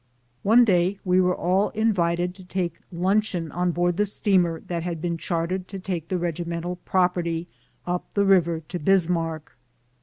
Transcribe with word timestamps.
One 0.41 0.65
day 0.65 0.97
we 1.05 1.21
were 1.21 1.35
all 1.35 1.69
invited 1.77 2.33
to 2.33 2.43
take 2.43 2.79
luncheon 2.91 3.51
on 3.51 3.69
board 3.71 3.97
the 3.97 4.07
steamer 4.07 4.59
that 4.61 4.81
had 4.81 4.99
been 4.99 5.15
chartered 5.15 5.67
to 5.67 5.79
take 5.79 6.07
the 6.07 6.17
regimental 6.17 6.77
property 6.77 7.47
up 7.85 8.05
the 8.15 8.25
river 8.25 8.61
to 8.69 8.79
Bismarck. 8.79 9.55